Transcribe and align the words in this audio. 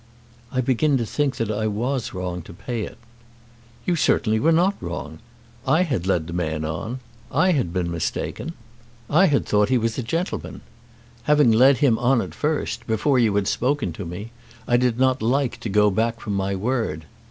"I 0.51 0.61
begin 0.61 0.97
to 0.97 1.05
think 1.05 1.35
that 1.35 1.51
I 1.51 1.67
was 1.67 2.11
wrong 2.11 2.41
to 2.49 2.53
pay 2.53 2.81
it." 2.81 2.97
"You 3.85 3.95
certainly 3.95 4.39
were 4.39 4.51
not 4.51 4.73
wrong. 4.81 5.19
I 5.67 5.83
had 5.83 6.07
led 6.07 6.25
the 6.25 6.33
man 6.33 6.65
on. 6.65 6.99
I 7.31 7.51
had 7.51 7.71
been 7.71 7.91
mistaken. 7.91 8.53
I 9.11 9.27
had 9.27 9.45
thought 9.45 9.67
that 9.67 9.73
he 9.73 9.77
was 9.77 9.99
a 9.99 10.01
gentleman. 10.01 10.61
Having 11.25 11.51
led 11.51 11.77
him 11.77 11.99
on 11.99 12.19
at 12.19 12.33
first, 12.33 12.87
before 12.87 13.19
you 13.19 13.35
had 13.35 13.47
spoken 13.47 13.93
to 13.93 14.03
me, 14.03 14.31
I 14.67 14.75
did 14.75 14.99
not 14.99 15.21
like 15.21 15.59
to 15.59 15.69
go 15.69 15.91
back 15.91 16.19
from 16.19 16.33
my 16.33 16.55
word. 16.55 17.05